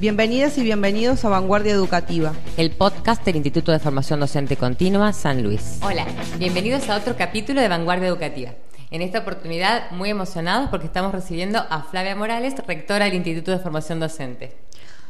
[0.00, 5.42] Bienvenidas y bienvenidos a Vanguardia Educativa, el podcast del Instituto de Formación Docente Continua San
[5.42, 5.80] Luis.
[5.82, 6.06] Hola,
[6.38, 8.52] bienvenidos a otro capítulo de Vanguardia Educativa.
[8.92, 13.58] En esta oportunidad, muy emocionados porque estamos recibiendo a Flavia Morales, rectora del Instituto de
[13.58, 14.56] Formación Docente.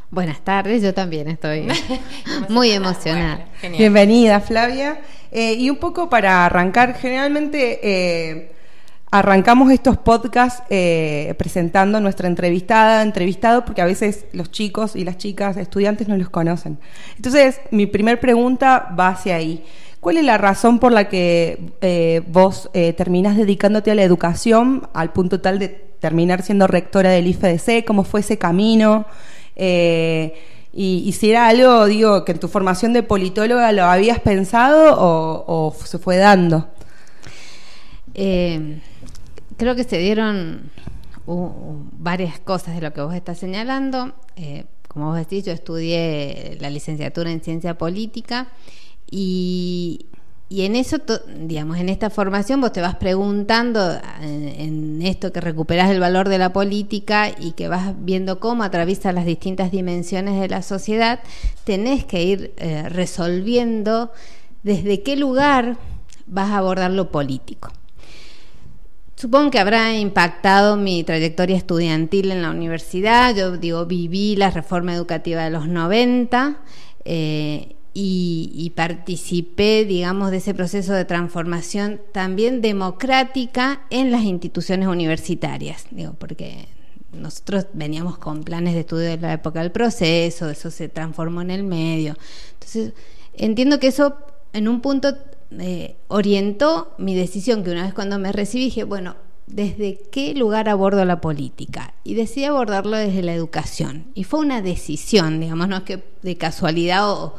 [0.09, 1.67] Buenas tardes, yo también estoy
[2.49, 3.45] muy emocionada.
[3.61, 5.01] Bienvenida, Flavia.
[5.31, 8.51] Eh, y un poco para arrancar, generalmente eh,
[9.11, 15.17] arrancamos estos podcasts eh, presentando nuestra entrevistada, entrevistado, porque a veces los chicos y las
[15.17, 16.79] chicas, estudiantes, no los conocen.
[17.15, 19.63] Entonces, mi primer pregunta va hacia ahí.
[19.99, 25.41] ¿Cuál es la razón por la que vos terminás dedicándote a la educación al punto
[25.41, 25.67] tal de
[25.99, 27.85] terminar siendo rectora del IFDC?
[27.85, 29.05] ¿Cómo fue ese camino?
[29.55, 30.33] Eh,
[30.71, 35.75] y, si era algo, digo, que en tu formación de politóloga lo habías pensado o,
[35.83, 36.69] se fue dando.
[38.13, 38.79] Eh,
[39.59, 40.71] creo que se dieron
[41.99, 44.13] varias cosas de lo que vos estás señalando.
[44.35, 48.47] Eh, como vos decís, yo estudié la licenciatura en ciencia política
[49.11, 50.07] y,
[50.49, 50.97] en eso,
[51.37, 56.39] digamos, en esta formación vos te vas preguntando, en, esto que recuperas el valor de
[56.39, 61.19] la política y que vas viendo cómo atraviesa las distintas dimensiones de la sociedad,
[61.65, 64.11] tenés que ir eh, resolviendo
[64.63, 65.77] desde qué lugar
[66.25, 67.71] vas a abordar lo político.
[69.19, 73.35] Supongo que habrá impactado mi trayectoria estudiantil en la universidad.
[73.35, 76.57] Yo digo, viví la reforma educativa de los 90
[77.03, 86.13] y, participé, digamos, de ese proceso de transformación también democrática en las instituciones universitarias, digo,
[86.17, 86.69] porque
[87.11, 91.51] nosotros veníamos con planes de estudio de la época del proceso, eso se transformó en
[91.51, 92.15] el medio.
[92.53, 92.93] Entonces,
[93.33, 94.15] entiendo que eso
[94.53, 95.13] en un punto
[95.57, 99.15] eh, orientó mi decisión, que una vez cuando me recibí dije, bueno,
[99.47, 101.93] ¿desde qué lugar abordo la política?
[102.03, 104.07] Y decidí abordarlo desde la educación.
[104.13, 107.35] Y fue una decisión, digamos, no es que de casualidad o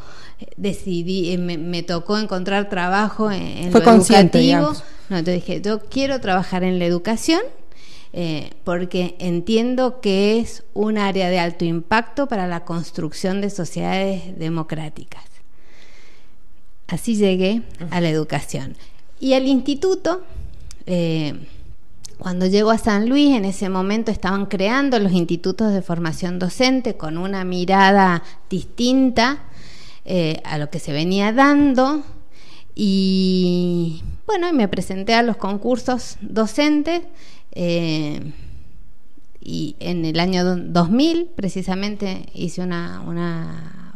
[0.57, 4.73] decidí, eh, me, tocó encontrar trabajo en, Fue lo educativo.
[5.09, 7.41] No, entonces dije, yo quiero trabajar en la educación
[8.13, 14.37] eh, porque entiendo que es un área de alto impacto para la construcción de sociedades
[14.39, 15.23] democráticas.
[16.91, 18.77] Así llegué a la educación.
[19.21, 20.23] Y al instituto,
[20.87, 21.35] eh,
[22.19, 26.97] cuando llego a San Luis, en ese momento estaban creando los institutos de formación docente
[26.97, 29.45] con una mirada distinta
[30.05, 32.03] eh, a lo que se venía dando
[32.75, 37.03] y bueno, me presenté a los concursos docentes
[37.53, 38.33] eh,
[39.41, 43.90] y en el año 2000 precisamente hice una, una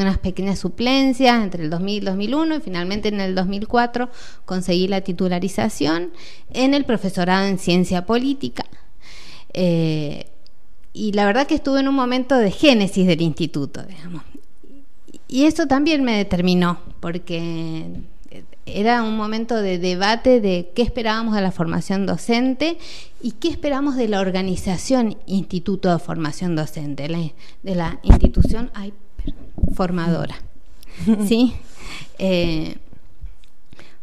[0.00, 4.10] unas pequeñas suplencias entre el 2000 y 2001 y finalmente en el 2004
[4.44, 6.10] conseguí la titularización
[6.52, 8.64] en el profesorado en ciencia política.
[9.52, 10.26] Eh,
[10.92, 14.22] y la verdad que estuve en un momento de génesis del instituto, digamos.
[15.26, 18.02] Y eso también me determinó, porque
[18.66, 22.78] era un momento de debate de qué esperábamos de la formación docente
[23.20, 28.70] y qué esperamos de la organización Instituto de Formación Docente, de la institución
[29.74, 30.36] formadora.
[31.26, 31.54] ¿Sí?
[32.18, 32.76] Eh,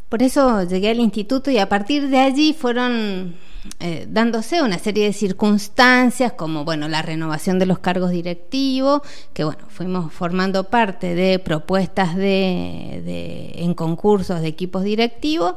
[0.09, 3.35] por eso llegué al instituto y a partir de allí fueron
[3.79, 9.01] eh, dándose una serie de circunstancias como bueno la renovación de los cargos directivos
[9.33, 15.53] que bueno fuimos formando parte de propuestas de, en concursos de equipos directivos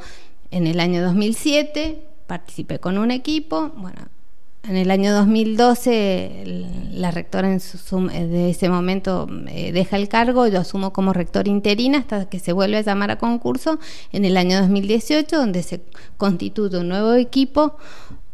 [0.50, 4.13] en el año 2007 participé con un equipo bueno
[4.68, 6.44] en el año 2012
[6.92, 11.98] la rectora en de ese momento eh, deja el cargo, yo asumo como rector interina
[11.98, 13.78] hasta que se vuelve a llamar a concurso
[14.12, 15.82] en el año 2018 donde se
[16.16, 17.76] constituye un nuevo equipo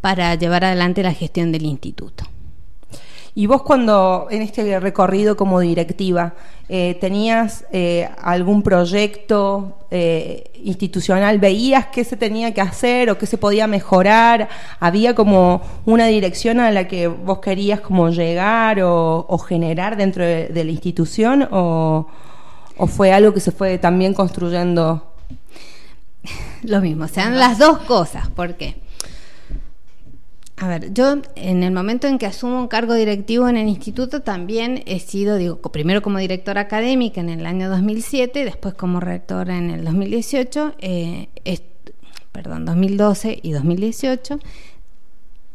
[0.00, 2.24] para llevar adelante la gestión del instituto.
[3.40, 6.34] Y vos cuando en este recorrido como directiva,
[6.68, 11.38] eh, ¿tenías eh, algún proyecto eh, institucional?
[11.38, 14.50] ¿Veías qué se tenía que hacer o qué se podía mejorar?
[14.78, 20.62] ¿Había como una dirección a la que vos querías como llegar o, generar dentro de,
[20.62, 21.48] la institución?
[21.50, 22.08] O,
[22.76, 25.14] ¿O fue algo que se fue también construyendo?
[26.62, 28.28] Lo mismo, sean las dos cosas.
[28.28, 28.76] ¿Por qué?
[30.60, 34.20] A ver, yo en el momento en que asumo un cargo directivo en el instituto
[34.20, 39.56] también he sido, digo, primero como directora académica en el año 2007, después como rectora
[39.56, 41.28] en el 2018, eh,
[42.30, 44.38] perdón, 2012 y 2018.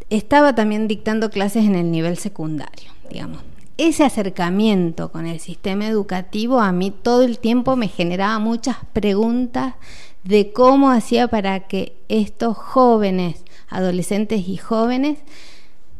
[0.09, 3.43] Estaba también dictando clases en el nivel secundario, digamos.
[3.77, 9.75] Ese acercamiento con el sistema educativo a mí todo el tiempo me generaba muchas preguntas
[10.25, 15.19] de cómo hacía para que estos jóvenes adolescentes y jóvenes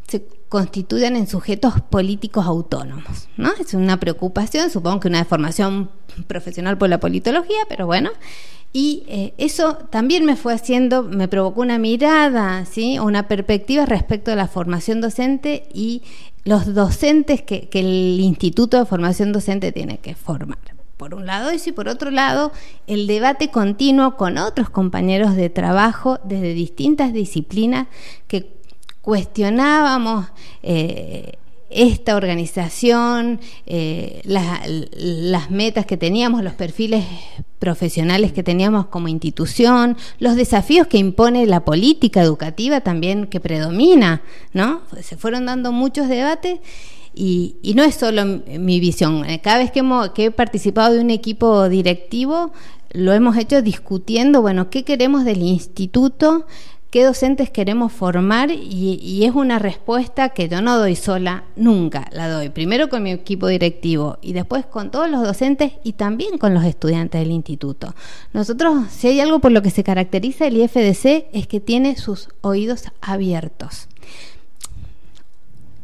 [0.08, 3.52] se constituyan en sujetos políticos autónomos, ¿no?
[3.60, 5.90] Es una preocupación, supongo que una formación
[6.28, 8.12] profesional por la politología, pero bueno,
[8.74, 13.00] y eh, eso también me fue haciendo, me provocó una mirada, ¿sí?
[13.00, 16.02] una perspectiva respecto a la formación docente y
[16.44, 20.60] los docentes que, que el Instituto de Formación Docente tiene que formar
[20.98, 22.52] por un lado eso y por otro lado
[22.88, 27.88] el debate continuo con otros compañeros de trabajo desde distintas disciplinas
[28.28, 28.56] que
[29.02, 30.28] cuestionábamos
[30.64, 31.34] eh,
[31.70, 37.04] esta organización, eh, las metas que teníamos, los perfiles
[37.60, 44.22] profesionales que teníamos como institución, los desafíos que impone la política educativa también que predomina,
[44.54, 44.82] ¿no?
[45.02, 46.60] Se fueron dando muchos debates
[47.16, 49.26] y, no es solo mi visión.
[49.26, 49.84] Eh, cada vez que,
[50.14, 52.52] que he participado de un equipo directivo,
[52.92, 56.46] lo hemos hecho discutiendo, bueno, qué queremos del instituto,
[56.96, 62.30] qué docentes queremos formar y, es una respuesta que yo no doy sola, nunca la
[62.30, 62.48] doy.
[62.48, 66.64] Primero con mi equipo directivo y después con todos los docentes y también con los
[66.64, 67.94] estudiantes del instituto.
[68.32, 72.30] Nosotros, si hay algo por lo que se caracteriza el IFDC, es que tiene sus
[72.40, 73.90] oídos abiertos.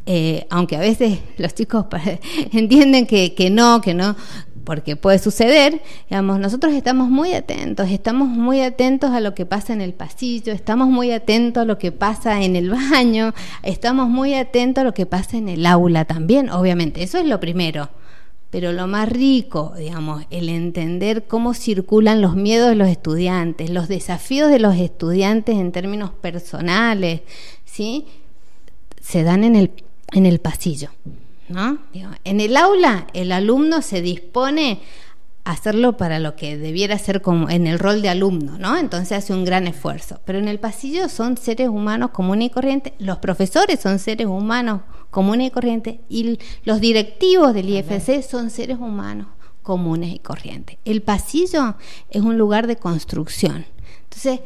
[0.06, 1.86] Eh, aunque a veces los chicos
[2.52, 4.16] entienden que, que no, que no,
[4.64, 9.74] porque puede suceder, digamos, nosotros estamos muy atentos, estamos muy atentos a lo que pasa
[9.74, 13.34] en el pasillo, estamos muy atentos a lo que pasa en el baño,
[13.64, 17.40] estamos muy atentos a lo que pasa en el aula también, obviamente, eso es lo
[17.40, 17.90] primero.
[18.50, 23.88] Pero lo más rico, digamos, el entender cómo circulan los miedos de los estudiantes, los
[23.88, 27.22] desafíos de los estudiantes en términos personales,
[27.64, 28.08] ¿sí?
[29.00, 29.72] Se dan en el,
[30.12, 30.90] en el pasillo
[32.24, 34.80] en el aula el alumno se dispone
[35.44, 38.78] a hacerlo para lo que debiera ser como en el rol de alumno, ¿no?
[38.78, 40.20] Entonces hace un gran esfuerzo.
[40.24, 44.82] Pero en el pasillo son seres humanos comunes y corrientes, los profesores son seres humanos
[45.10, 49.28] comunes y corrientes y los directivos del IFC son seres humanos
[49.64, 50.78] comunes y corrientes.
[50.86, 51.76] El pasillo
[52.10, 53.66] es un lugar de construcción.
[54.04, 54.42] Entonces,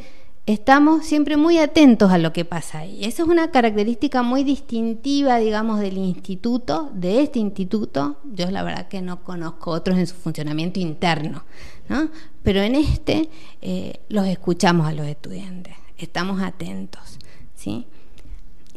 [0.45, 3.03] estamos siempre muy atentos a lo que pasa ahí.
[3.03, 8.17] Esa es una característica muy distintiva, digamos, del instituto, de este instituto.
[8.25, 11.43] Yo la verdad que no conozco otros en su funcionamiento interno,
[11.89, 12.09] ¿no?
[12.43, 13.29] Pero en este
[13.61, 17.17] eh, los escuchamos a los estudiantes, estamos atentos,
[17.55, 17.87] ¿sí?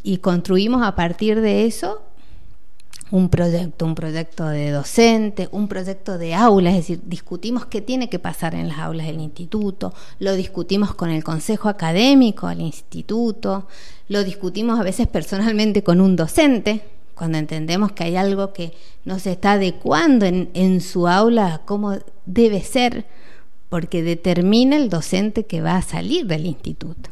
[0.03, 2.08] Y construimos a partir de eso
[3.11, 8.09] un proyecto, un proyecto de docente, un proyecto de aula, es decir, discutimos qué tiene
[8.09, 13.67] que pasar en las aulas del instituto, lo discutimos con el consejo académico del instituto,
[14.09, 16.83] lo discutimos a veces personalmente con un docente,
[17.15, 18.73] cuando entendemos que hay algo que
[19.05, 21.97] no se está adecuando en, en su aula como
[22.27, 23.07] debe ser,
[23.69, 27.11] porque determina el docente que va a salir del instituto.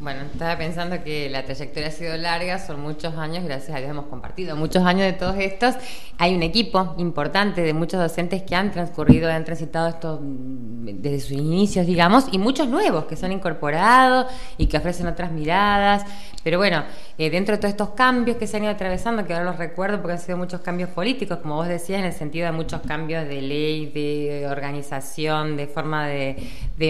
[0.00, 3.90] Bueno, estaba pensando que la trayectoria ha sido larga, son muchos años, gracias a Dios
[3.90, 5.74] hemos compartido muchos años de todos estos.
[6.16, 11.20] Hay un equipo importante de muchos docentes que han transcurrido, han transitado esto mm, desde
[11.20, 14.26] sus inicios, digamos, y muchos nuevos que se han incorporado
[14.56, 16.06] y que ofrecen otras miradas.
[16.42, 16.82] Pero bueno,
[17.18, 20.00] eh, dentro de todos estos cambios que se han ido atravesando, que ahora los recuerdo
[20.00, 23.28] porque han sido muchos cambios políticos, como vos decías, en el sentido de muchos cambios
[23.28, 26.38] de ley, de organización, de forma de,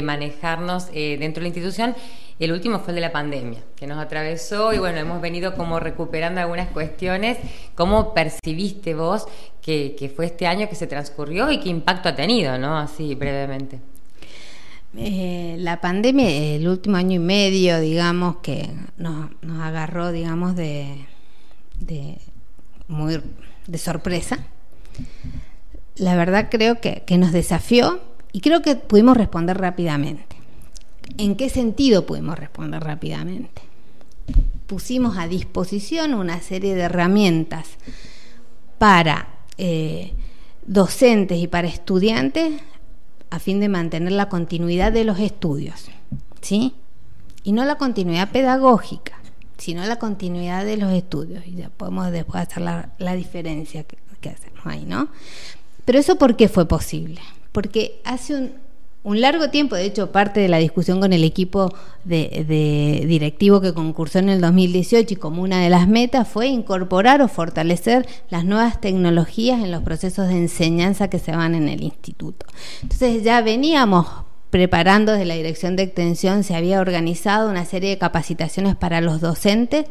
[0.01, 1.97] manejarnos eh, dentro de la institución.
[2.41, 5.79] El último fue el de la pandemia, que nos atravesó y bueno, hemos venido como
[5.79, 7.37] recuperando algunas cuestiones.
[7.75, 9.27] ¿Cómo percibiste vos
[9.61, 12.79] que, fue este año que se transcurrió y qué impacto ha tenido, no?
[12.79, 13.79] Así brevemente.
[14.97, 19.29] Eh, la pandemia, el último año y medio, digamos, que nos,
[19.61, 21.07] agarró, digamos, de,
[21.79, 22.17] de,
[22.89, 23.21] muy
[23.67, 24.39] de sorpresa.
[25.97, 28.01] La verdad creo que nos desafió
[28.33, 30.40] y creo que pudimos responder rápidamente.
[31.19, 33.63] ¿En qué sentido pudimos responder rápidamente?
[34.67, 37.67] Pusimos a disposición una serie de herramientas
[38.79, 40.13] para eh,
[40.67, 42.53] docentes y para estudiantes
[43.31, 45.87] a fin de mantener la continuidad de los estudios,
[46.41, 46.75] ¿sí?
[47.45, 49.21] Y no la continuidad pedagógica,
[49.57, 51.47] sino la continuidad de los estudios.
[51.47, 55.09] Y ya podemos después hacer la, diferencia que, que hacemos ahí, ¿no?
[55.85, 57.21] Pero eso ¿por qué fue posible?
[57.53, 58.53] Porque hace un,
[59.03, 63.73] un largo tiempo, de hecho, parte de la discusión con el equipo de, directivo que
[63.73, 68.45] concursó en el 2018 y como una de las metas fue incorporar o fortalecer las
[68.45, 72.45] nuevas tecnologías en los procesos de enseñanza que se van en el instituto.
[72.83, 74.07] Entonces ya veníamos
[74.51, 79.21] preparando desde la dirección de extensión, se había organizado una serie de capacitaciones para los
[79.21, 79.87] docentes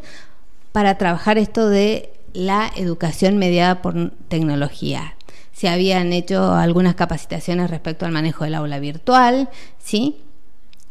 [0.72, 5.16] para trabajar esto de la educación mediada por tecnología
[5.60, 10.16] se habían hecho algunas capacitaciones respecto al manejo del aula virtual, ¿sí?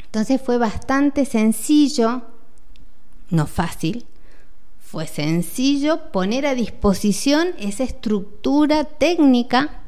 [0.05, 2.21] Entonces fue bastante sencillo,
[3.31, 4.05] no fácil,
[4.79, 9.81] fue sencillo poner a disposición esa estructura técnica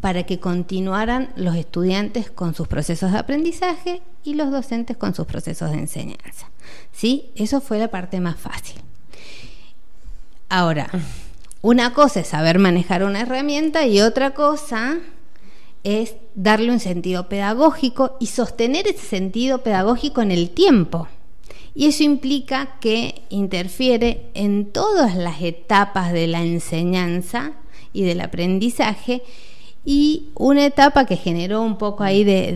[0.00, 5.26] para que continuaran los estudiantes con sus procesos de aprendizaje y los docentes con sus
[5.26, 6.48] procesos de enseñanza.
[6.92, 7.32] ¿Sí?
[7.34, 8.76] Eso fue la parte más fácil.
[10.48, 10.88] Ahora,
[11.62, 14.98] una cosa es saber manejar una herramienta y otra cosa
[15.84, 21.08] es darle un sentido pedagógico y sostener ese sentido pedagógico en el tiempo.
[21.74, 27.52] Y eso implica que interfiere en todas las etapas de la enseñanza
[27.92, 29.22] y del aprendizaje
[29.84, 32.52] y una etapa que generó un poco ahí de,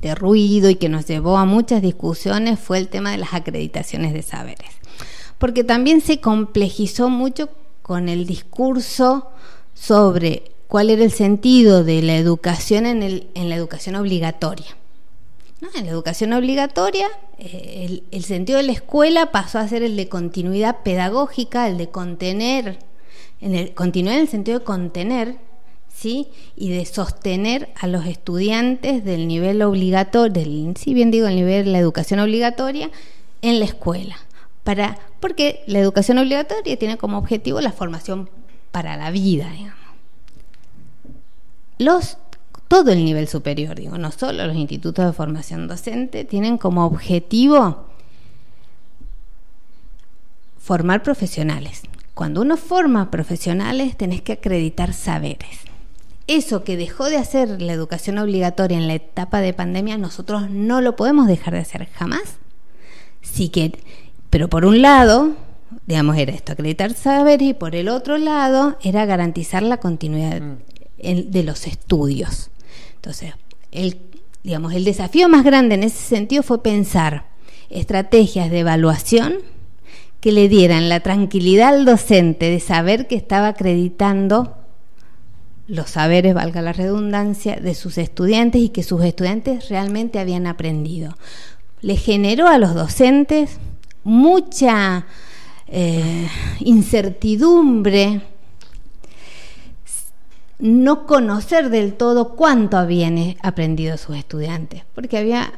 [0.00, 4.12] de, ruido y que nos llevó a muchas discusiones fue el tema de las acreditaciones
[4.12, 4.70] de saberes.
[5.42, 7.48] Porque también se complejizó mucho
[7.82, 9.26] con el discurso
[9.74, 14.68] sobre cuál era el sentido de la educación en, el, en la educación obligatoria.
[15.74, 17.08] En la educación obligatoria,
[17.38, 21.88] eh, el, sentido de la escuela pasó a ser el de continuidad pedagógica, el de
[21.88, 22.78] contener
[23.40, 25.38] en el, continuar en el sentido de contener
[25.92, 26.28] ¿sí?
[26.54, 31.64] y de sostener a los estudiantes del nivel obligatorio, del, si bien digo el nivel
[31.64, 32.92] de la educación obligatoria,
[33.40, 34.16] en la escuela.
[34.64, 38.30] Para, porque la educación obligatoria tiene como objetivo la formación
[38.70, 39.80] para la vida, digamos.
[41.78, 42.18] Los,
[42.68, 47.86] todo el nivel superior, digo, no solo los institutos de formación docente, tienen como objetivo
[50.58, 51.82] formar profesionales,
[52.14, 55.58] cuando uno forma profesionales tenés que acreditar saberes.
[56.28, 60.80] Eso que dejó de hacer la educación obligatoria en la etapa de pandemia, nosotros no
[60.80, 62.36] lo podemos dejar de hacer jamás.
[63.22, 63.72] Sí que,
[64.32, 65.32] pero por un lado,
[65.86, 71.30] digamos, era esto, acreditar saberes, y por el otro lado era garantizar la continuidad mm.
[71.30, 72.50] de los estudios.
[72.94, 73.34] Entonces,
[73.72, 73.98] el,
[74.42, 77.26] digamos, el desafío más grande en ese sentido fue pensar
[77.68, 79.34] estrategias de evaluación
[80.20, 84.56] que le dieran la tranquilidad al docente de saber que estaba acreditando
[85.66, 91.18] los saberes, valga la redundancia, de sus estudiantes y que sus estudiantes realmente habían aprendido.
[91.82, 93.58] Le generó a los docentes
[94.04, 95.06] mucha
[95.68, 96.28] eh,
[96.60, 98.22] incertidumbre,
[100.58, 105.52] no conocer del todo cuánto habían aprendido sus estudiantes, porque había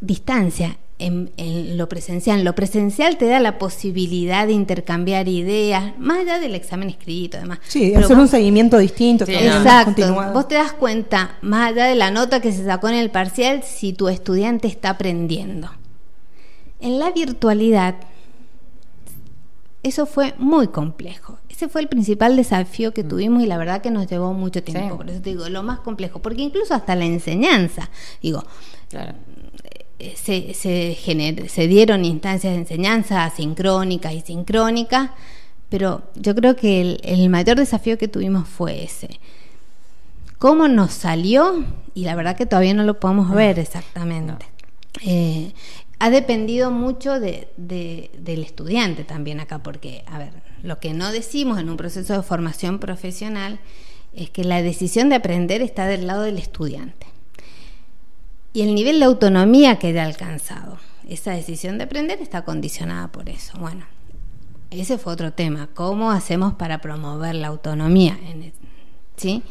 [0.00, 2.44] distancia en, lo presencial.
[2.44, 7.58] Lo presencial te da la posibilidad de intercambiar ideas, más allá del examen escrito, además.
[7.66, 9.24] Sí, hacer un seguimiento distinto.
[9.24, 10.32] exacto.
[10.32, 13.62] Vos te das cuenta, más allá de la nota que se sacó en el parcial,
[13.64, 15.70] si tu estudiante está aprendiendo.
[16.82, 17.94] En la virtualidad,
[19.82, 21.38] eso fue muy complejo.
[21.48, 23.08] Ese fue el principal desafío que mm.
[23.08, 24.98] tuvimos y la verdad que nos llevó mucho tiempo.
[24.98, 27.88] Por eso te digo, lo más complejo, porque incluso hasta la enseñanza,
[28.20, 28.44] digo,
[28.90, 29.14] claro
[30.16, 35.10] se, se, dieron instancias de enseñanza asincrónicas y sincrónicas,
[35.68, 39.20] pero yo creo que el, mayor desafío que tuvimos fue ese.
[40.38, 41.64] ¿Cómo nos salió?
[41.94, 43.34] Y la verdad que todavía no lo podemos mm.
[43.34, 44.46] ver exactamente.
[45.04, 45.54] Eh,
[46.02, 50.32] ha dependido mucho de, del estudiante también acá, porque, a ver,
[50.64, 53.60] lo que no decimos en un proceso de formación profesional
[54.12, 57.06] es que la decisión de aprender está del lado del estudiante
[58.52, 60.78] y el nivel de autonomía que haya alcanzado.
[61.08, 63.56] Esa decisión de aprender está condicionada por eso.
[63.60, 63.86] Bueno,
[64.72, 65.68] ese fue otro tema.
[65.72, 68.18] ¿Cómo hacemos para promover la autonomía?
[69.16, 69.44] ¿Sí?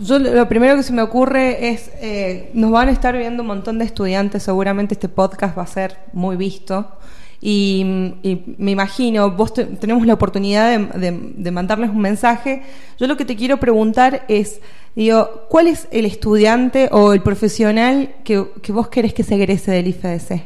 [0.00, 3.48] Yo lo primero que se me ocurre es, eh, nos van a estar viendo un
[3.48, 6.86] montón de estudiantes, seguramente este podcast va a ser muy visto.
[7.44, 7.82] Y,
[8.56, 12.62] me imagino, vos tenemos la oportunidad de, mandarles un mensaje.
[13.00, 14.60] Yo lo que te quiero preguntar es,
[14.94, 19.88] digo, ¿cuál es el estudiante o el profesional que, vos querés que se egrese del
[19.88, 20.44] IFDC?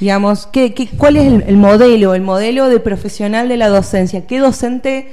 [0.00, 4.26] Digamos, ¿qué, cuál es el, el, modelo, el modelo de profesional de la docencia?
[4.26, 5.08] ¿Qué docente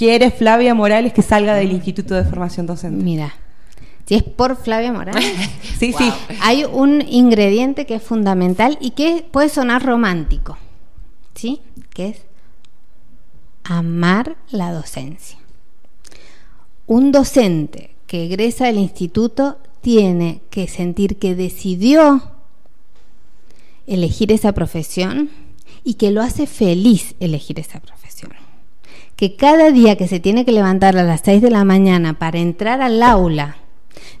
[0.00, 3.04] quiere Flavia Morales que salga del Instituto de Formación Docente?
[3.04, 3.34] Mira,
[4.06, 5.22] si es por Flavia Morales.
[5.78, 6.10] sí, sí.
[6.40, 10.56] Hay un ingrediente que es fundamental y que puede sonar romántico,
[11.34, 11.60] ¿sí?
[11.90, 12.22] Que es
[13.62, 15.38] amar la docencia.
[16.86, 22.22] Un docente que egresa del instituto tiene que sentir que decidió
[23.86, 25.28] elegir esa profesión
[25.84, 27.99] y que lo hace feliz elegir esa profesión.
[29.20, 32.38] Que cada día que se tiene que levantar a las 6 de la mañana para
[32.38, 33.58] entrar al aula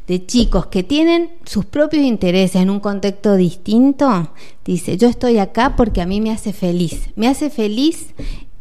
[0.06, 4.30] de chicos que tienen sus propios intereses en un contexto distinto,
[4.62, 7.08] dice, yo estoy acá porque a mí me hace feliz.
[7.16, 8.08] Me hace feliz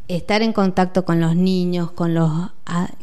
[0.08, 2.32] estar en contacto con los niños, con los,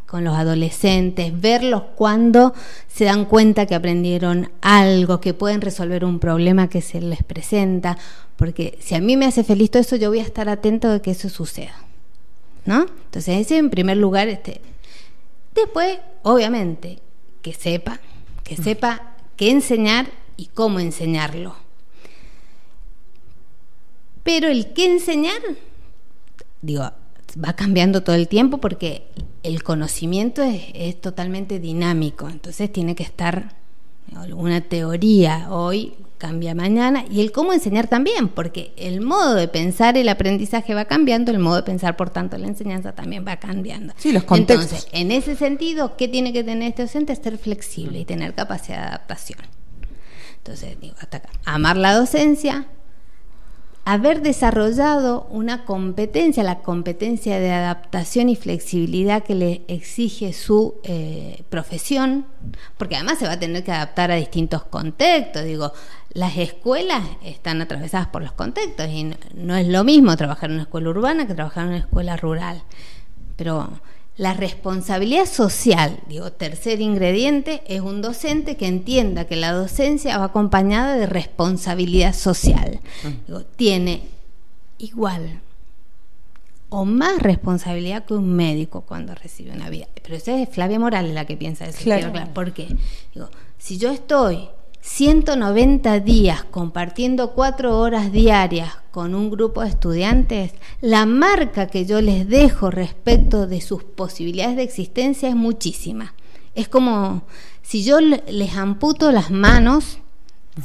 [0.07, 2.55] con los adolescentes, verlos cuando
[2.89, 7.99] se dan cuenta que aprendieron algo, que pueden resolver un problema que se les presenta,
[8.37, 11.03] porque si a mí me hace feliz todo eso, yo voy a estar atento de
[11.03, 11.86] que eso suceda.
[12.67, 12.83] ¿No?
[12.83, 14.61] Entonces, ese en primer lugar, este.
[15.55, 16.99] Después, obviamente,
[17.41, 18.01] que sepa,
[18.43, 21.57] que sepa qué enseñar y cómo enseñarlo.
[24.23, 25.41] Pero el qué enseñar,
[26.61, 26.91] digo,
[27.43, 29.07] va cambiando todo el tiempo porque
[29.43, 33.55] el conocimiento es, totalmente dinámico, entonces tiene que estar
[34.35, 39.97] una teoría hoy cambia mañana y el cómo enseñar también, porque el modo de pensar
[39.97, 43.95] el aprendizaje va cambiando, el modo de pensar, por tanto, la enseñanza también va cambiando.
[43.97, 44.73] Sí, los contextos.
[44.73, 47.15] Entonces, en ese sentido, ¿qué tiene que tener este docente?
[47.15, 49.41] Ser flexible y tener capacidad de adaptación.
[50.39, 51.29] Entonces, digo, hasta acá.
[51.45, 52.67] Amar la docencia,
[53.87, 61.45] haber desarrollado una competencia, la competencia de adaptación y flexibilidad que le exige su eh,
[61.51, 62.27] profesión,
[62.79, 65.45] porque además se va a tener que adaptar a distintos contextos.
[65.45, 65.73] Digo,
[66.13, 70.63] las escuelas están atravesadas por los contextos y no es lo mismo trabajar en una
[70.65, 72.65] escuela urbana que trabajar en una escuela rural.
[73.37, 73.71] Pero
[74.17, 80.27] la responsabilidad social, digo, tercer ingrediente, es un docente que entienda que la docencia va
[80.27, 82.81] acompañada de responsabilidad social.
[83.27, 84.03] Digo, tiene
[84.79, 85.41] igual
[86.69, 89.87] o más responsabilidad que un médico cuando recibe una vida.
[90.03, 91.79] Pero esa es Flavia Morales la que piensa eso.
[91.83, 92.13] Claro.
[92.33, 92.75] ¿Por qué?
[93.15, 94.49] Digo, si yo estoy
[94.87, 102.01] 190 días compartiendo cuatro horas diarias con un grupo de estudiantes, la marca que yo
[102.01, 106.15] les dejo respecto de sus posibilidades de existencia es muchísima.
[106.55, 107.25] Es como
[107.63, 109.99] si yo les amputo las manos,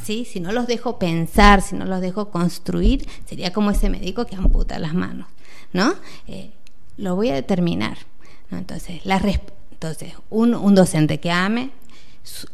[0.02, 0.24] ¿sí?
[0.24, 4.36] si no los dejo pensar, si no los dejo construir, sería como ese médico que
[4.36, 5.26] amputa las manos.
[5.72, 5.94] ¿no?
[6.28, 6.52] Eh,
[6.96, 7.98] lo voy a determinar.
[8.52, 9.20] Entonces, la
[9.72, 11.70] entonces un, un docente que ame,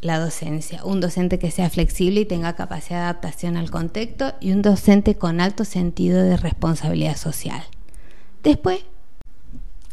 [0.00, 4.52] la docencia, un docente que sea flexible y tenga capacidad de adaptación al contexto y
[4.52, 7.62] un docente con alto sentido de responsabilidad social.
[8.42, 8.80] Después,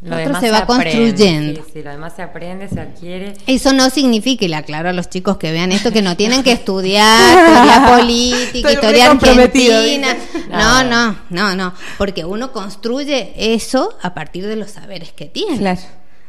[0.01, 1.65] lo otro se va construyendo.
[1.73, 3.33] Sí, lo demás se aprende, se adquiere.
[3.47, 6.43] Eso no significa, y le aclaro a los chicos que vean esto, que no tienen
[6.43, 10.15] que estudiar historia política, historia argentina.
[10.49, 15.57] No, no, no, no, porque uno construye eso a partir de los saberes que tiene.
[15.57, 15.81] Claro.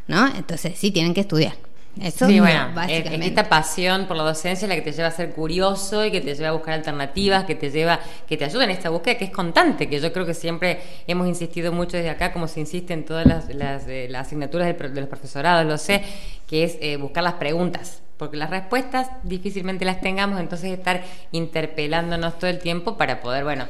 [0.08, 0.26] ¿No?
[0.28, 1.65] Entonces sí tienen que estudiar.
[2.00, 3.26] Eso sí, bueno, básicamente.
[3.26, 6.20] esta pasión por la docencia es la que te lleva a ser curioso y que
[6.20, 9.24] te lleva a buscar alternativas, que te lleva, que te ayuda en esta búsqueda que
[9.24, 12.92] es constante, que yo creo que siempre hemos insistido mucho desde acá, como se insiste
[12.92, 16.02] en todas las, las, eh, asignaturas de los profesorados, lo sé,
[16.46, 22.38] que es eh, buscar las preguntas, porque las respuestas difícilmente las tengamos, entonces estar interpelándonos
[22.38, 23.66] todo el tiempo para poder, bueno,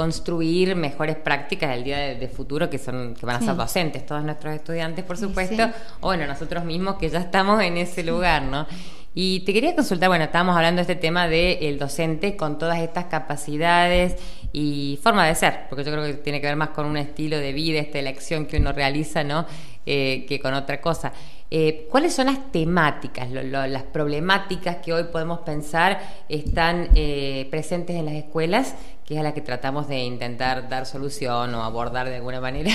[0.00, 4.24] construir mejores prácticas el día de, futuro que son que van a ser docentes todos
[4.24, 5.68] nuestros estudiantes por supuesto.
[6.00, 8.66] o bueno nosotros mismos que ya estamos en ese lugar no
[9.14, 13.04] y te quería consultar bueno estábamos hablando de este tema del docente con todas estas
[13.16, 14.16] capacidades
[14.54, 17.36] y forma de ser porque yo creo que tiene que ver más con un estilo
[17.36, 19.44] de vida esta elección que uno realiza no
[19.86, 21.10] eh, que con otra cosa.
[21.50, 28.04] Eh, ¿Cuáles son las temáticas, las problemáticas que hoy podemos pensar están eh, presentes en
[28.04, 28.76] las escuelas,
[29.10, 32.70] que es a las que tratamos de intentar dar solución o abordar de alguna manera?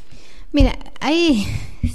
[0.52, 1.44] Mira, hay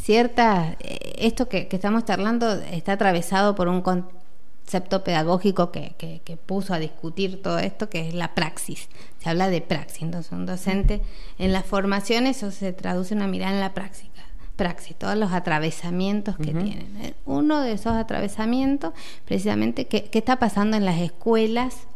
[0.03, 6.73] cierta, eh, esto que, estamos charlando está atravesado por un concepto pedagógico que, que, puso
[6.73, 8.89] a discutir todo esto, que es la praxis.
[9.23, 11.01] Se habla de praxis, entonces un docente
[11.39, 14.09] en las formaciones eso se traduce en una mirada en la praxis
[14.55, 16.97] praxis, todos los atravesamientos que tienen.
[17.01, 18.93] Eh, uno de esos atravesamientos,
[19.25, 21.87] precisamente, ¿qué, está pasando en las escuelas?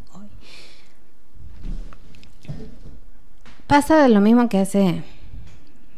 [3.67, 5.03] Pasa de lo mismo que hace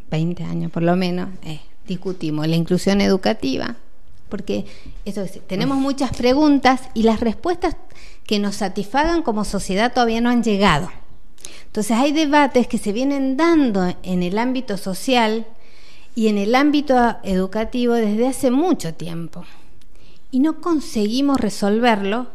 [0.09, 3.75] 20 años, por lo menos, eh, discutimos la inclusión educativa,
[4.29, 4.65] porque
[5.05, 7.75] eso tenemos muchas preguntas y las respuestas
[8.25, 10.89] que nos satisfagan como sociedad todavía no han llegado.
[11.65, 15.45] Entonces hay debates que se vienen dando en el ámbito social,
[16.15, 19.45] y en el ámbito educativo desde hace mucho tiempo.
[20.29, 22.27] Y no conseguimos resolverlo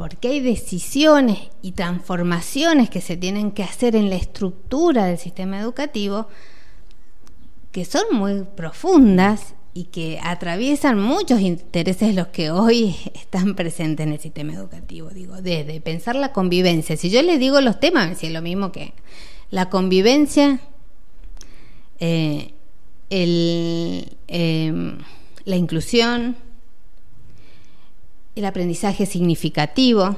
[0.00, 5.60] porque hay decisiones y transformaciones que se tienen que hacer en la estructura del sistema
[5.60, 6.26] educativo
[7.70, 14.14] que son muy profundas y que atraviesan muchos intereses los que hoy están presentes en
[14.14, 15.10] el sistema educativo.
[15.10, 16.96] Digo, desde pensar la convivencia.
[16.96, 18.94] Si yo les digo los temas, es lo mismo que
[19.50, 20.60] la convivencia,
[21.98, 22.54] eh,
[23.10, 24.96] el, em,
[25.44, 26.36] la inclusión,
[28.34, 30.16] el aprendizaje significativo.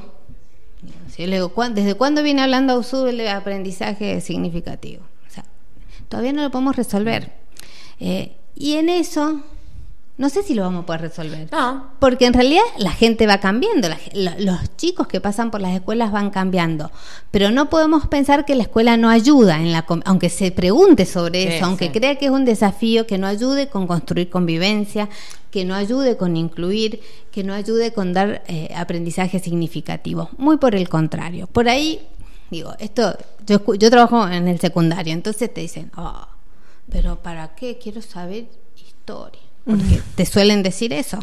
[1.16, 5.03] ¿desde cuándo viene hablando USU el aprendizaje significativo?
[6.09, 7.33] todavía no lo podemos resolver.
[7.98, 9.42] Eh, y en eso
[10.18, 11.48] no sé si lo vamos a poder resolver.
[11.51, 11.87] No.
[11.98, 16.12] Porque en realidad la gente va cambiando, la los chicos que pasan por las escuelas
[16.12, 16.90] van cambiando.
[17.31, 21.42] Pero no podemos pensar que la escuela no ayuda, en la, aunque se pregunte sobre
[21.42, 21.92] Sí, eso, aunque sí.
[21.92, 25.09] crea que es un desafío, que no ayude con construir convivencia,
[25.52, 30.30] que no ayude con incluir, que no ayude con dar eh, aprendizaje significativo.
[30.38, 31.46] Muy por el contrario.
[31.46, 32.00] Por ahí,
[32.50, 36.28] digo, esto, yo, yo trabajo en el secundario, entonces te dicen, "Ah,
[36.90, 37.78] pero ¿para qué?
[37.78, 39.42] Quiero saber historia.
[39.64, 41.18] Porque te suelen decir eso.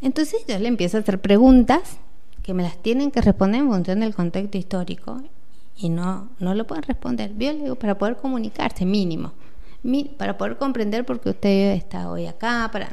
[0.00, 1.98] Entonces yo le empiezo a hacer preguntas
[2.42, 5.22] que me las tienen que responder en función del contexto histórico
[5.76, 7.32] y no, no lo pueden responder.
[7.36, 9.32] Yo le digo, para poder comunicarse, mínimo.
[10.16, 12.88] Para poder comprender por qué usted está hoy acá, para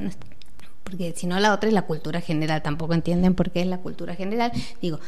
[0.84, 3.78] porque si no la otra es la cultura general, tampoco entienden por qué es la
[3.78, 4.52] cultura general.
[4.82, 5.00] Digo,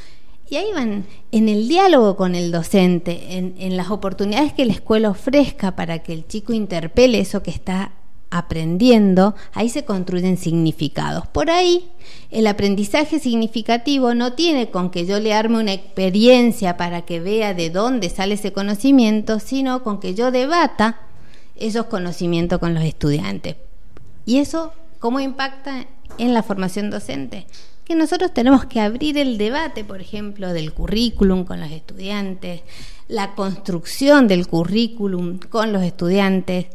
[0.50, 4.74] y ahí van en el diálogo con el docente, en, en las oportunidades que la
[4.74, 7.92] escuela ofrezca para que el chico interpele eso que está
[8.30, 11.28] aprendiendo, ahí se construyen significados.
[11.28, 11.92] Por ahí,
[12.32, 17.54] el aprendizaje significativo no tiene con que yo le arme una experiencia para que vea
[17.54, 20.98] de dónde sale ese conocimiento, sino con que yo debata
[21.56, 23.56] esos conocimientos con los estudiantes.
[24.26, 25.86] ¿Y eso cómo impacta
[26.18, 27.46] en la formación docente?
[27.86, 32.62] Que nosotros tenemos que abrir el debate, por ejemplo, del currículum con los estudiantes,
[33.08, 36.68] la construcción del currículum con los estudiantes.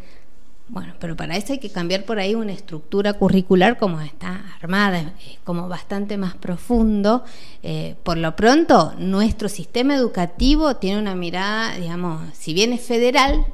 [0.71, 5.15] Bueno, pero para eso hay que cambiar por ahí una estructura curricular como está armada,
[5.45, 7.25] como bastante más profundo.
[7.63, 13.47] Eh, por lo pronto, nuestro sistema educativo tiene una mirada, digamos, si bien es federal,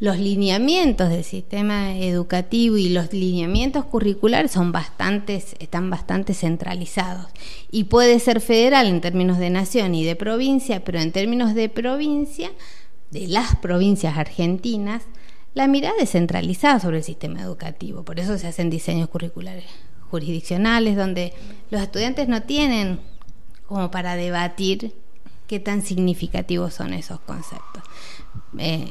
[0.00, 7.26] los lineamientos del sistema educativo y los lineamientos curriculares son bastantes, están bastante centralizados.
[7.70, 11.68] Y puede ser federal en términos de nación y de provincia, pero en términos de
[11.68, 12.50] provincia,
[13.10, 15.02] de las provincias argentinas,
[15.54, 18.04] la mirada es centralizada sobre el sistema educativo.
[18.04, 19.64] Por eso se hacen diseños curriculares
[20.10, 21.32] jurisdiccionales donde
[21.70, 23.00] los estudiantes no tienen
[23.66, 24.94] como para debatir
[25.46, 27.82] qué tan significativos son esos conceptos.
[28.58, 28.90] Eh,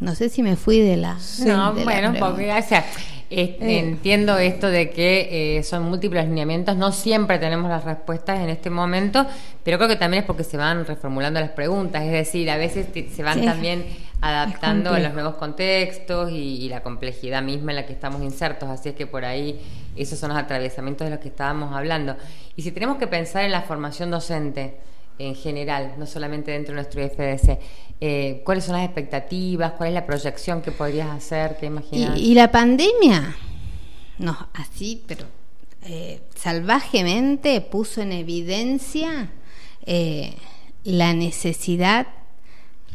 [0.00, 1.16] no sé si me fui de la.
[1.46, 2.84] No, de bueno, porque o sea,
[3.30, 8.48] eh, entiendo esto de que eh, son múltiples lineamientos, no siempre tenemos las respuestas en
[8.48, 9.26] este momento,
[9.62, 12.86] pero creo que también es porque se van reformulando las preguntas, es decir, a veces
[13.14, 13.44] se van Sí.
[13.44, 13.84] también
[14.22, 18.68] adaptando a los nuevos contextos y, y la complejidad misma en la que estamos insertos,
[18.68, 19.60] así es que por ahí
[19.96, 22.16] esos son los atravesamientos de los que estábamos hablando.
[22.56, 24.76] Y si tenemos que pensar en la formación docente,
[25.20, 27.58] en general, no solamente dentro de nuestro IFDC.
[28.00, 29.72] Eh, ¿Cuáles son las expectativas?
[29.72, 31.58] ¿Cuál es la proyección que podrías hacer?
[31.58, 32.18] ¿Qué imaginas?
[32.18, 33.36] Y, y la pandemia,
[34.18, 35.26] no, así, pero
[35.82, 39.30] eh, salvajemente puso en evidencia
[39.84, 40.34] eh,
[40.84, 42.06] la necesidad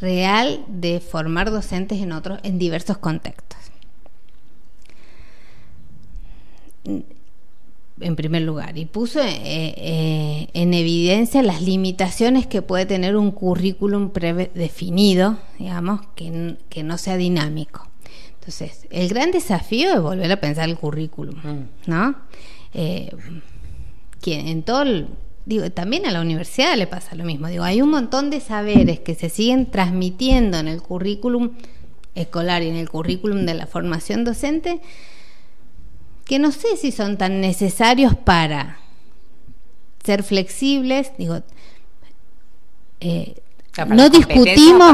[0.02, 3.60] real de formar docentes en otros, en diversos contextos.
[8.02, 13.32] En primer lugar, y puso eh, eh, en evidencia las limitaciones que puede tener un
[13.32, 17.88] currículum predefinido, digamos, que, que no sea dinámico.
[18.34, 21.70] Entonces, el gran desafío es volver a pensar el currículum, Mm.
[21.88, 22.16] ¿no?
[22.74, 23.12] Eh,
[24.22, 25.08] que en todo el-
[25.46, 27.48] digo, también a la universidad le pasa lo mismo.
[27.48, 31.52] Digo, hay un montón de saberes que se siguen transmitiendo en el currículum
[32.14, 34.82] escolar y en el currículum de la formación docente
[36.26, 38.80] que no sé si son tan necesarios para
[40.04, 41.42] ser flexibles, digo,
[43.00, 43.36] eh,
[43.96, 44.92] no discutimos,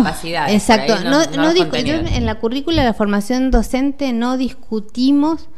[0.53, 5.49] exacto, no, no- discu- yo en la currícula de la formación docente no discutimos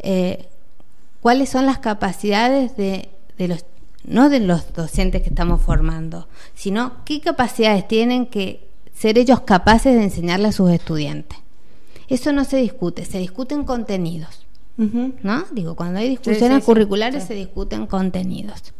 [0.00, 0.48] eh,
[1.20, 3.64] cuáles son las capacidades de, de los
[4.04, 9.94] no de los docentes que estamos formando, sino qué capacidades tienen que ser ellos capaces
[9.94, 11.38] de enseñarle a sus estudiantes.
[12.08, 14.41] Eso no se discute, se discuten contenidos.
[14.76, 15.44] ¿No?
[15.52, 17.28] Digo, cuando hay discusiones sí, sí, curriculares sí.
[17.28, 18.72] se discuten contenidos.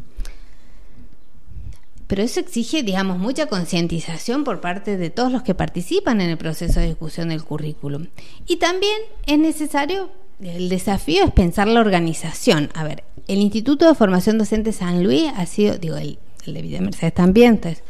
[2.06, 6.36] Pero eso exige, digamos, mucha concientización por parte de todos los que participan en el
[6.36, 8.08] proceso de discusión del currículum.
[8.46, 12.68] Y también es necesario, el desafío es pensar la organización.
[12.74, 16.62] A ver, el Instituto de Formación Docente San Luis ha sido, digo, el, el de
[16.62, 17.82] Villa Mercedes también, entonces,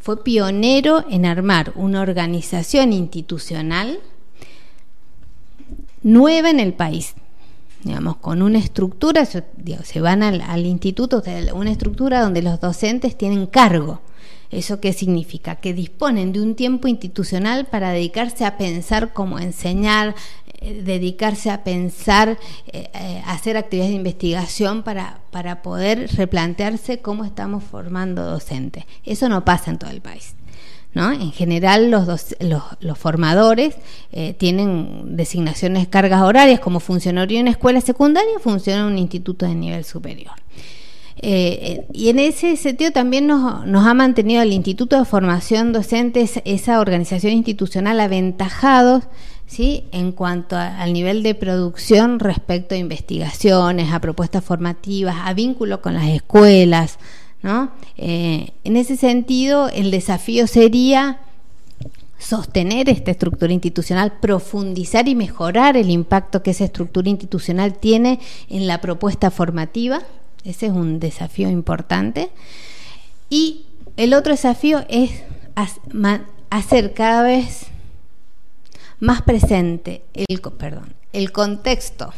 [0.00, 4.00] fue pionero en armar una organización institucional
[6.02, 7.14] nueva en el país
[7.84, 11.22] digamos, con una estructura, se van al, al instituto,
[11.54, 14.00] una estructura donde los docentes tienen cargo.
[14.50, 15.56] ¿Eso qué significa?
[15.56, 20.14] Que disponen de un tiempo institucional para dedicarse a pensar cómo enseñar,
[20.60, 27.24] eh, dedicarse a pensar, eh, eh, hacer actividades de investigación para, para poder replantearse cómo
[27.24, 28.84] estamos formando docentes.
[29.04, 30.34] Eso no pasa en todo el país.
[30.94, 31.12] ¿No?
[31.12, 33.74] En general los, los, formadores
[34.12, 39.54] eh, tienen designaciones, cargas horarias como funcionario en escuela secundaria, funciona en un instituto de
[39.54, 40.32] nivel superior.
[41.20, 46.80] Eh, y en ese sentido también nos, ha mantenido el Instituto de Formación Docente, esa
[46.80, 49.04] organización institucional, aventajados
[49.46, 49.84] ¿sí?
[49.90, 55.94] en cuanto al nivel de producción respecto a investigaciones, a propuestas formativas, a vínculo con
[55.94, 56.98] las escuelas.
[57.42, 57.70] ¿No?
[57.96, 61.20] Eh, en ese sentido, el desafío sería
[62.18, 68.66] sostener esta estructura institucional, profundizar y mejorar el impacto que esa estructura institucional tiene en
[68.66, 70.02] la propuesta formativa.
[70.44, 72.30] Ese es un desafío importante.
[73.30, 75.22] Y el otro desafío es
[76.50, 77.66] hacer cada vez
[79.00, 80.40] más presente el,
[81.32, 82.12] contexto,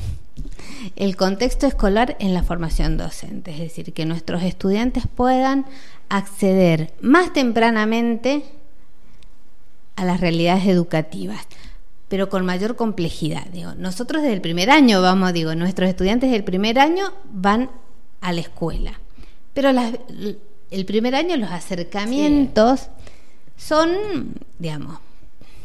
[0.96, 5.66] el contexto escolar en la formación docente, es decir, que nuestros estudiantes puedan
[6.08, 8.44] acceder más tempranamente
[9.96, 11.46] a las realidades educativas,
[12.08, 13.46] pero con mayor complejidad.
[13.46, 17.70] Digo, nosotros desde el primer año vamos, digo, nuestros estudiantes del primer año van
[18.20, 19.00] a la escuela,
[19.54, 22.88] pero el primer año los acercamientos
[23.56, 24.98] son, digamos,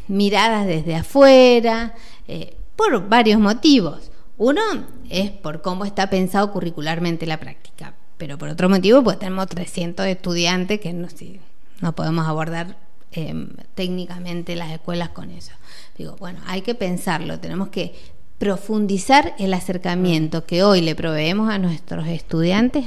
[0.08, 1.94] miradas desde afuera,
[2.28, 4.10] eh, por varios motivos.
[4.38, 4.60] Uno
[5.08, 10.06] es por cómo está pensado curricularmente la práctica, pero por otro motivo, pues tenemos 300
[10.06, 11.40] estudiantes que no, si,
[11.80, 12.76] no podemos abordar
[13.12, 15.52] em, técnicamente las escuelas con eso.
[15.96, 17.94] Digo, bueno, hay que pensarlo, tenemos que
[18.38, 22.84] profundizar el acercamiento que hoy le proveemos a nuestros estudiantes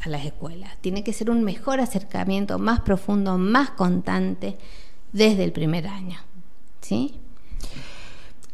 [0.00, 0.72] a las escuelas.
[0.80, 4.56] Tiene que ser un mejor acercamiento, más profundo, más constante
[5.12, 6.18] desde el primer año.
[6.80, 7.20] ¿sí?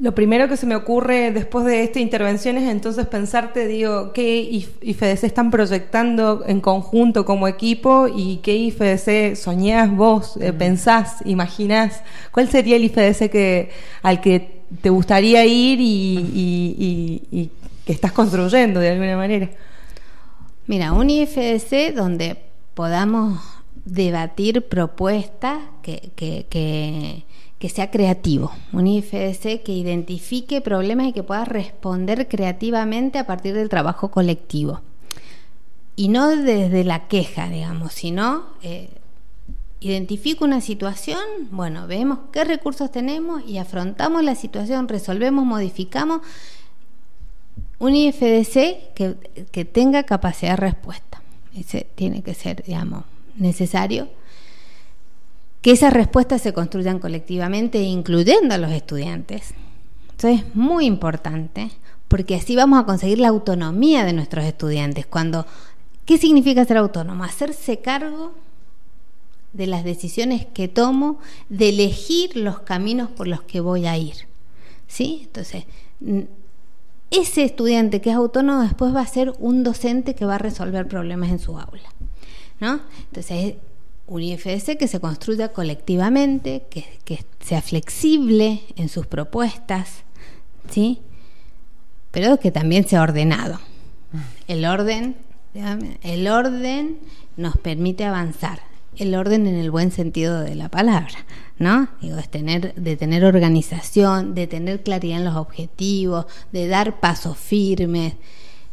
[0.03, 4.67] Lo primero que se me ocurre después de esta intervención es entonces pensarte, digo, qué
[4.81, 12.03] IFEDC están proyectando en conjunto como equipo y qué IFEDC soñás vos, eh, pensás, imaginás.
[12.33, 13.71] ¿Cuál sería el IFEDC que,
[14.03, 17.51] al que te gustaría ir y, y
[17.87, 19.51] que estás construyendo de alguna manera?
[20.67, 22.39] Mira, un IFDC donde
[22.75, 23.41] podamos
[23.85, 27.25] debatir propuestas que, que, que
[27.63, 33.55] que sea creativo, un IFDC que identifique problemas y que pueda responder creativamente a partir
[33.55, 34.81] del trabajo colectivo.
[35.95, 38.91] Y no desde la queja, digamos, sino eh,
[39.79, 41.21] identifico una situación,
[41.53, 46.23] bueno, vemos qué recursos tenemos y afrontamos la situación, resolvemos, modificamos.
[47.79, 51.23] Un IFDC que, que tenga capacidad de respuesta.
[51.57, 53.05] Ese tiene que ser, digamos,
[53.37, 54.09] necesario
[55.63, 59.55] que esas respuestas se construyan colectivamente, incluyendo a los estudiantes.
[60.19, 61.71] Eso es muy importante,
[62.09, 65.07] porque así vamos a conseguir la autonomía de nuestros estudiantes.
[65.07, 65.47] Cuando,
[66.05, 67.25] ¿Qué significa ser autónomo?
[67.25, 68.33] Hacerse cargo
[69.53, 74.15] de las decisiones que tomo, de elegir los caminos por los que voy a ir.
[74.89, 75.23] ¿Sí?
[75.25, 75.65] Entonces,
[77.11, 80.89] ese estudiante que es autónomo después va a ser un docente que va a resolver
[80.89, 81.89] problemas en su aula.
[82.61, 82.81] ¿no?
[83.07, 83.55] Entonces,
[84.07, 90.05] un IFS que se construya colectivamente, que, sea flexible en sus propuestas,
[90.71, 91.01] ¿sí?
[92.13, 93.59] pero que también sea ordenado.
[94.47, 95.17] El orden,
[96.03, 96.99] el orden
[97.37, 98.61] nos permite avanzar.
[98.97, 101.25] El orden en el buen sentido de la palabra,
[101.59, 101.89] ¿no?
[102.03, 107.39] Digo, es tener, de tener organización, de tener claridad en los objetivos, de dar pasos
[107.39, 108.15] firmes,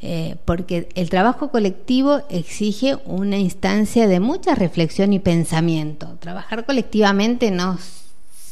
[0.01, 6.15] eh, porque el trabajo colectivo exige una instancia de mucha reflexión y pensamiento.
[6.19, 7.77] Trabajar colectivamente no,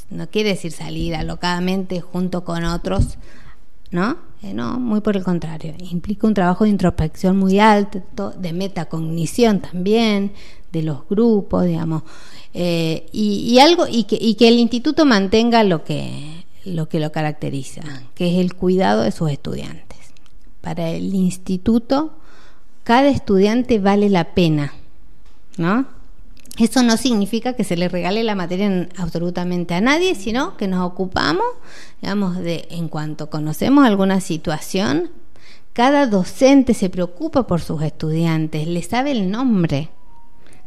[0.09, 3.17] no quiere decir salir alocadamente junto con otros,
[3.91, 4.17] ¿no?
[4.43, 5.73] Eh, no, muy por el contrario.
[5.89, 10.33] Implica un trabajo de introspección muy alto, de metacognición también,
[10.73, 12.03] de los grupos, digamos.
[12.53, 17.13] Eh, y, algo y que, y que el instituto mantenga lo que lo que lo
[17.13, 17.81] caracteriza,
[18.13, 19.86] que es el cuidado de sus estudiantes
[20.67, 22.11] para el instituto,
[22.83, 24.73] cada estudiante vale la pena,
[25.55, 25.85] ¿no?
[26.57, 30.85] Eso no significa que se le regale la materia absolutamente a nadie, sino que nos
[30.85, 31.45] ocupamos,
[32.01, 35.09] digamos, de en cuanto conocemos alguna situación,
[35.71, 39.89] cada docente se preocupa por sus estudiantes, le sabe el nombre,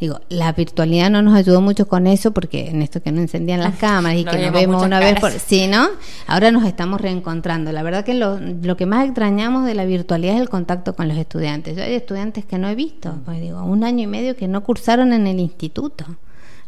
[0.00, 3.60] Digo, la virtualidad no nos ayudó mucho con eso porque en esto que no encendían
[3.60, 5.30] las cámaras y que nos vemos una vez por...
[5.30, 5.88] Sí, ¿no?
[6.26, 7.70] Ahora nos estamos reencontrando.
[7.70, 11.06] La verdad que lo, lo, que más extrañamos de la virtualidad es el contacto con
[11.06, 11.76] los estudiantes.
[11.76, 14.62] Yo hay estudiantes que no he visto, pues digo, un año y medio que no
[14.62, 16.06] cursaron en el instituto.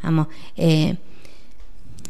[0.02, 0.96] Vamos, eh,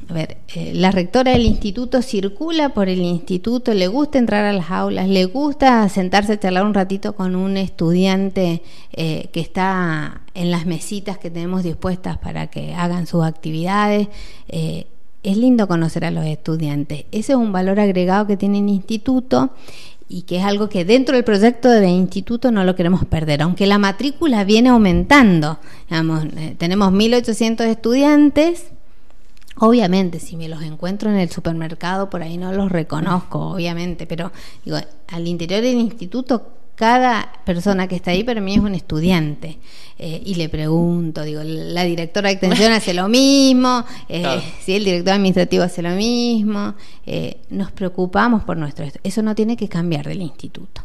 [0.08, 4.52] a ver, eh, la rectora del instituto circula por el instituto, le gusta entrar a
[4.52, 8.62] las aulas, le gusta sentarse a charlar un ratito con un estudiante
[8.92, 14.08] eh, que está en las mesitas que tenemos dispuestas para que hagan sus actividades.
[14.48, 14.86] Eh,
[15.22, 17.04] es lindo conocer a los estudiantes.
[17.12, 19.50] Ese es un valor agregado que tiene el instituto
[20.08, 23.66] y que es algo que dentro del proyecto del instituto no lo queremos perder, aunque
[23.66, 25.58] la matrícula viene aumentando.
[26.58, 28.72] tenemos 1.800 estudiantes
[29.56, 34.32] Obviamente, si me los encuentro en el supermercado, por ahí no los reconozco, obviamente, pero
[34.64, 39.58] digo, al interior del instituto, cada persona que está ahí para mí es un estudiante.
[39.98, 44.84] Eh, y le pregunto, digo, la directora de extensión hace lo mismo, eh, si el
[44.84, 46.74] director administrativo hace lo mismo,
[47.06, 48.86] eh, nos preocupamos por nuestro...
[49.04, 50.82] Eso no tiene que cambiar del instituto.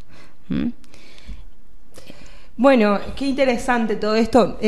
[2.57, 4.59] Bueno, qué interesante todo esto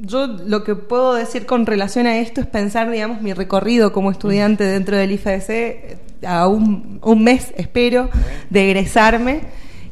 [0.00, 4.10] yo lo que puedo decir con relación a esto es pensar, digamos, mi recorrido como
[4.10, 8.10] estudiante dentro del IFDC a un, un mes, espero,
[8.50, 9.40] de egresarme.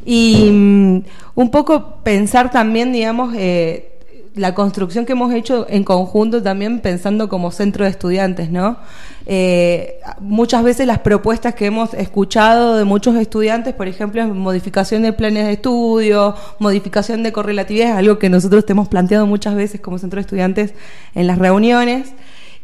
[0.04, 1.02] Y mm,
[1.34, 3.93] un poco pensar también, digamos, eh,
[4.34, 8.78] la construcción que hemos hecho en conjunto también pensando como centro de estudiantes, ¿no?
[9.26, 15.12] Eh, muchas veces las propuestas que hemos escuchado de muchos estudiantes, por ejemplo, modificación de
[15.12, 19.80] planes de estudio, modificación de correlatividad, es algo que nosotros te hemos planteado muchas veces
[19.80, 20.74] como centro de estudiantes
[21.14, 22.12] en las reuniones.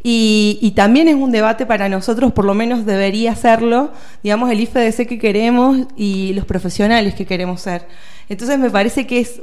[0.02, 4.60] Y, y, también es un debate para nosotros, por lo menos debería serlo, digamos, el
[4.60, 7.86] IFDC que queremos y los profesionales que queremos ser.
[8.30, 9.40] Entonces me parece que es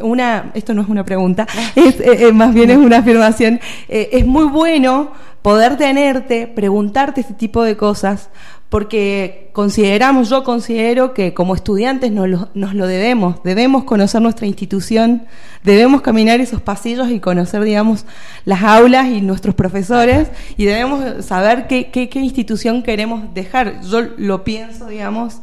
[0.00, 4.08] una, esto no es una pregunta, es, eh, eh, más bien es una afirmación, eh,
[4.12, 8.30] es muy bueno poder tenerte, preguntarte este tipo de cosas,
[8.70, 14.46] porque consideramos, yo considero que como estudiantes nos lo, nos lo debemos, debemos conocer nuestra
[14.46, 15.26] institución,
[15.62, 18.06] debemos caminar esos pasillos y conocer, digamos,
[18.46, 23.82] las aulas y nuestros profesores, y debemos saber qué, qué, qué institución queremos dejar.
[23.82, 25.42] Yo lo pienso, digamos,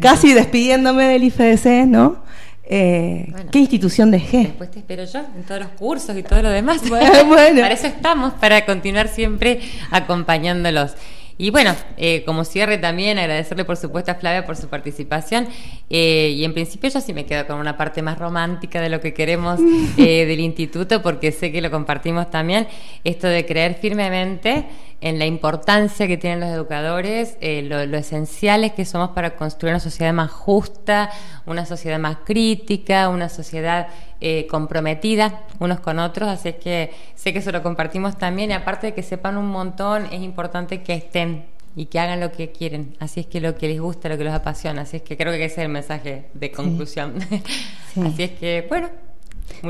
[0.00, 2.22] casi despidiéndome del IFDC, ¿no?
[2.66, 4.38] Eh, ¿Qué institución dejé?
[4.38, 6.88] Después te espero yo en todos los cursos y todo lo demás.
[6.88, 10.94] Bueno, para eso estamos, para continuar siempre acompañándolos.
[11.36, 15.48] Y bueno, eh, como cierre también, agradecerle por supuesto a Flavia por su participación.
[15.90, 19.00] Eh, y en principio yo sí me quedo con una parte más romántica de lo
[19.00, 19.58] que queremos
[19.96, 22.68] del instituto, porque sé que lo compartimos también,
[23.02, 24.66] esto de creer firmemente
[25.04, 29.80] en la importancia que tienen los educadores, eh, lo, esenciales que somos para construir una
[29.80, 31.10] sociedad más justa,
[31.44, 33.88] una sociedad más crítica, una sociedad
[34.26, 38.54] eh, comprometida unos con otros, así es que sé que eso lo compartimos también y
[38.54, 41.44] aparte de que sepan un montón, es importante que estén
[41.76, 44.24] y que hagan lo que quieren, así es que lo que les gusta, lo que
[44.24, 47.14] los apasiona, así es que creo que ese es el mensaje de conclusión.
[48.02, 48.88] así es que, bueno.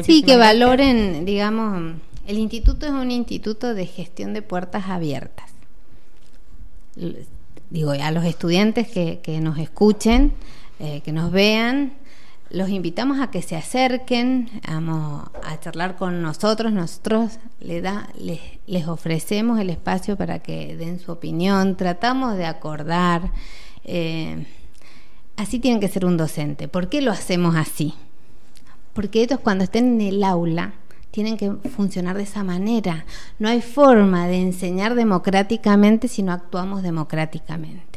[0.03, 5.51] Sí, que valoren, digamos el instituto es un instituto de gestión de puertas abiertas.
[7.71, 10.33] Digo, a los estudiantes que, nos escuchen,
[10.79, 11.95] eh, que nos vean,
[12.55, 16.73] los invitamos a que se acerquen a, a charlar con nosotros.
[16.73, 22.47] Nosotros le da, les, les, ofrecemos el espacio para que den su opinión, tratamos de
[22.47, 23.33] acordar.
[23.83, 24.47] Eh,
[25.37, 26.69] así tiene que ser un docente.
[26.69, 27.95] ¿Por qué lo hacemos así?
[28.93, 30.75] Porque ellos cuando estén en el aula
[31.11, 33.05] tienen que funcionar de esa manera.
[33.39, 37.94] No hay forma de enseñar democráticamente si no actuamos democráticamente.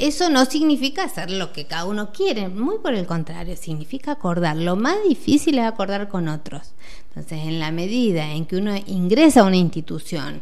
[0.00, 4.56] Eso no significa hacer lo que cada uno quiere, muy por el contrario, significa acordar.
[4.56, 6.72] Lo más difícil es acordar con otros.
[7.08, 10.40] Entonces, en la medida en que uno ingresa a una institución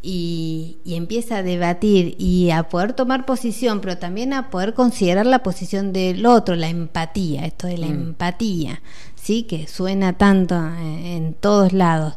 [0.00, 5.42] y, empieza a debatir y a poder tomar posición, pero también a poder considerar la
[5.42, 7.90] posición del otro, la empatía, esto de la mm.
[7.90, 8.80] empatía,
[9.16, 9.42] ¿sí?
[9.42, 12.14] que suena tanto en, todos lados.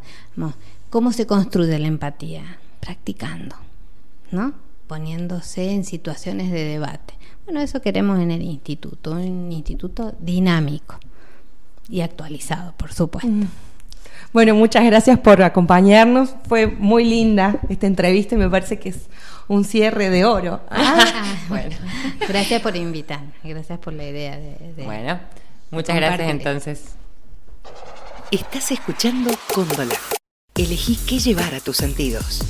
[0.91, 2.59] ¿Cómo se construye la empatía?
[2.79, 3.55] Practicando,
[4.29, 4.62] ¿no?
[4.87, 7.13] Poniéndose en situaciones de debate.
[7.45, 10.99] Bueno, eso queremos en el instituto, un instituto dinámico
[11.89, 13.29] y actualizado, por supuesto.
[13.29, 13.47] Mm.
[14.31, 16.35] Bueno, muchas gracias por acompañarnos.
[16.47, 19.07] Fue muy linda esta entrevista y me parece que es
[19.47, 20.61] un cierre de oro.
[20.69, 21.75] Ah, bueno.
[22.27, 24.83] Gracias por invitarme, gracias por la idea de...
[24.83, 25.19] bueno,
[25.71, 26.95] muchas gracias entonces.
[28.31, 29.95] Estás escuchando Cóndola.
[30.55, 32.41] Elegí qué llevar a tus sentidos.